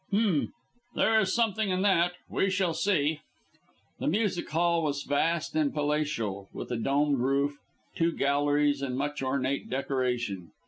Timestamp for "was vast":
4.81-5.55